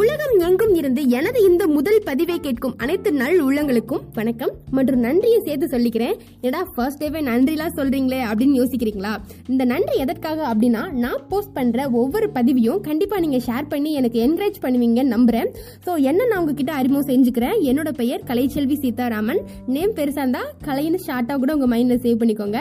உலகம் 0.00 0.34
எங்கும் 0.46 0.74
இருந்து 0.74 1.02
எனது 1.18 1.38
இந்த 1.48 1.66
முதல் 1.66 1.98
பதிவை 2.04 2.36
கேட்கும் 2.44 2.74
அனைத்து 2.82 3.12
நல் 3.12 3.40
உள்ளங்களுக்கும் 3.46 4.02
வணக்கம். 4.14 4.52
மற்றும் 4.76 5.02
நன்றியை 5.06 5.38
சேர்த்து 5.46 5.66
சொல்லிக்கிறேன். 5.72 6.14
ஏடா 6.40 6.60
ஃபர்ஸ்ட் 6.74 7.00
டேவே 7.02 7.20
நன்றிலாம் 7.28 7.74
சொல்றீங்களே 7.78 8.20
அப்படின்னு 8.28 8.56
யோசிக்கிறீங்களா? 8.60 9.12
இந்த 9.48 9.64
நன்றி 9.72 9.96
எதற்காக 10.04 10.40
அப்படின்னா 10.52 10.82
நான் 11.02 11.18
போஸ்ட் 11.28 11.52
பண்ற 11.52 11.88
ஒவ்வொரு 11.90 12.28
பதிவையும் 12.36 12.80
கண்டிப்பா 12.80 13.18
நீங்க 13.18 13.40
ஷேர் 13.48 13.68
பண்ணி 13.68 13.92
எனக்கு 13.92 14.20
என்கரேஜ் 14.26 14.62
பண்ணுவீங்கன்னு 14.64 15.14
நம்புறேன். 15.16 15.50
ஸோ 15.86 15.98
என்ன 16.10 16.26
நான் 16.26 16.38
உங்ககிட்ட 16.38 16.72
அறிமுகம் 16.72 17.08
செஞ்சுக்கிறேன்? 17.12 17.56
என்னோட 17.72 17.92
பெயர் 18.00 18.24
கலைச்செல்வி 18.30 18.78
சீதாராமன். 18.84 19.42
நேம் 19.66 19.94
பெருசா 20.00 20.24
இருந்தா 20.24 20.42
கலைன்னு 20.68 21.02
ஷார்ட்டா 21.08 21.36
கூட 21.44 21.54
உங்க 21.58 21.70
மைண்ட்ல 21.74 21.98
சேவ் 22.06 22.18
பண்ணிக்கோங்க. 22.22 22.58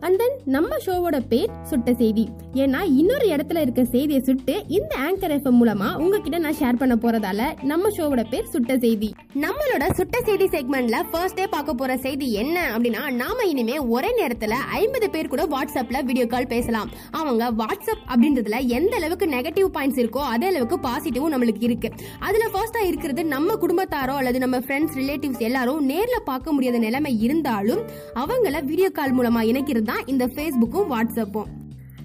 அண்ட் 0.00 0.18
தென் 0.22 0.36
நம்ம 0.56 0.80
ஷோவோட 0.86 1.20
பேர் 1.28 1.52
சுட்ட 1.72 1.94
செய்தி. 2.02 2.26
ஏன்னா 2.54 2.82
இன்னொரு 3.02 3.28
இடத்துல 3.36 3.60
இருக்க 3.66 3.84
செய்தியை 3.84 4.22
சுட்டு 4.30 4.56
இந்த 4.78 4.92
ஆங்கர் 5.06 5.36
எஃப்எம் 5.38 5.60
மூலமா 5.62 5.90
உங்ககிட்ட 6.04 6.38
நான் 6.38 6.52
ஷேர் 6.52 6.68
ஷேர் 6.70 6.80
பண்ண 6.82 6.96
போறதால 7.02 7.42
நம்ம 7.70 7.88
ஷோவோட 7.94 8.22
பேர் 8.32 8.50
சுட்ட 8.52 8.72
செய்தி. 8.82 9.08
நம்மளோட 9.44 9.84
சுட்ட 9.98 10.16
செய்தி 10.26 10.46
செக்மெண்ட்ல 10.52 10.96
ஃபர்ஸ்ட் 11.10 11.38
டே 11.38 11.44
பார்க்க 11.54 11.72
போற 11.80 11.92
செய்தி 12.04 12.26
என்ன 12.42 12.56
அப்படின்னா 12.74 13.02
நாம 13.20 13.46
இனிமே 13.52 13.76
ஒரே 13.94 14.10
நேரத்துல 14.18 14.56
ஐம்பது 14.78 15.06
பேர் 15.14 15.30
கூட 15.32 15.44
வாட்ஸ்அப்ல 15.54 16.00
வீடியோ 16.08 16.26
கால் 16.34 16.48
பேசலாம். 16.52 16.90
அவங்க 17.20 17.50
வாட்ஸ்அப் 17.60 18.04
அப்படின்றதுல 18.12 18.58
எந்த 18.78 18.94
அளவுக்கு 19.00 19.28
நெகட்டிவ் 19.36 19.70
பாயிண்ட்ஸ் 19.76 20.00
இருக்கோ 20.02 20.22
அதே 20.34 20.48
அளவுக்கு 20.52 20.78
பாசிட்டிவும் 20.88 21.34
நம்மளுக்கு 21.34 21.64
இருக்கு. 21.68 21.90
அதுல 22.28 22.46
ஃபர்ஸ்டா 22.54 22.82
இருக்கிறது 22.90 23.24
நம்ம 23.34 23.56
குடும்பத்தாரோ 23.64 24.16
அல்லது 24.22 24.40
நம்ம 24.46 24.60
ஃப்ரெண்ட்ஸ் 24.66 24.98
ரிலேட்டிவ்ஸ் 25.02 25.46
எல்லாரும் 25.48 25.88
நேர்ல 25.92 26.18
பார்க்க 26.30 26.54
முடியாத 26.56 26.80
நிலைமை 26.86 27.14
இருந்தாலும் 27.28 27.82
அவங்கள 28.24 28.62
வீடியோ 28.72 28.90
கால் 29.00 29.16
மூலமா 29.20 29.42
இணைக்கிறது 29.52 29.90
தான் 29.92 30.06
இந்த 30.14 30.26
ஃபேஸ்புக்கும் 30.36 30.90
வாட்ஸ்அப்பும் 30.94 31.50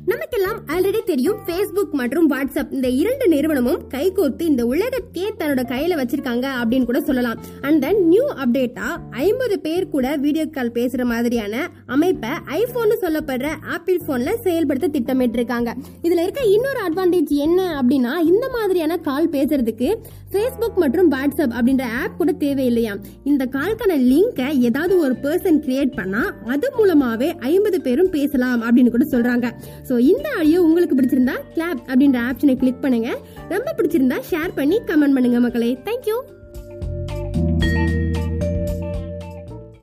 நமக்கெல்லாம் 0.06 0.60
ஆல்ரெடி 0.68 1.00
தெரியும். 1.04 1.38
ஃபேஸ்புக் 1.46 1.94
மற்றும் 2.00 2.30
வாட்ஸ்அப் 2.30 2.72
இந்த 2.72 2.88
இரண்டு 3.02 3.28
நிறுவனமும் 3.28 3.82
கைகோர்த்து 3.94 4.42
இந்த 4.42 4.66
உலகத்தையே 4.66 5.30
தன்னோட 5.40 5.62
கையில 5.72 5.96
வச்சிருக்காங்க 6.00 6.46
அப்படின்னு 6.62 6.86
கூட 6.86 7.02
சொல்லலாம். 7.02 7.40
அண்ட் 7.62 7.82
தென் 7.82 8.08
நியூ 8.08 8.26
அப்டேட்டா 8.44 8.88
ஐம்பது 9.12 9.60
பேர் 9.60 9.90
கூட 9.90 10.16
வீடியோ 10.16 10.46
கால் 10.46 10.72
பேசுற 10.72 11.04
மாதிரியான 11.04 11.70
அமைப்பை 11.86 12.30
ஐபோன் 12.46 12.94
சொல்லப்படுற 13.02 13.48
ஆப்பிள் 13.68 14.02
போன்ல 14.08 14.36
செயல்படுத்த 14.42 14.88
திட்டமிட்டு 14.88 15.38
இருக்காங்க 15.38 15.76
இதுல 16.04 16.26
இருக்க 16.26 16.44
இன்னொரு 16.56 16.82
அட்வான்டேஜ் 16.88 17.34
என்ன 17.48 17.82
அப்படின்னா 17.82 18.14
இந்த 18.18 18.50
மாதிரியான 18.50 18.98
கால் 18.98 19.30
பேசுறதுக்கு 19.30 19.90
ஃபேஸ்புக் 20.32 20.76
மற்றும் 20.76 21.12
வாட்ஸ்அப் 21.12 21.56
அப்படின்ற 21.58 21.84
ஆப் 22.02 22.18
கூட 22.18 22.32
தேவையில்லையா? 22.32 22.94
இந்த 23.24 23.44
கால்க்கான 23.46 23.94
லிங்கை 24.12 24.50
ஏதாவது 24.60 25.00
ஒரு 25.00 25.14
பர்சன் 25.22 25.60
கிரியேட் 25.66 25.96
பண்ணா 25.96 26.34
அது 26.46 26.72
மூலமாவே 26.78 27.30
ஐம்பது 27.40 27.82
பேரும் 27.82 28.10
பேசலாம் 28.10 28.62
அப்படின்னு 28.62 28.90
கூட 28.90 29.06
சொல்றாங்க. 29.06 29.52
ஸோ 29.96 30.00
இந்த 30.12 30.28
ஆடியோ 30.38 30.60
உங்களுக்கு 30.68 30.96
பிடிச்சிருந்தா 30.96 31.34
கிளாப் 31.56 31.82
அப்படின்ற 31.90 32.18
ஆப்ஷனை 32.30 32.56
கிளிக் 32.62 32.82
பண்ணுங்க. 32.86 33.10
ரொம்ப 33.54 33.70
பிடிச்சிருந்தா 33.78 34.18
ஷேர் 34.30 34.52
பண்ணி 34.58 34.78
கமெண்ட் 34.90 35.16
பண்ணுங்க 35.18 35.40
மக்களே. 35.46 35.70
தேங்க்யூ 35.86 36.16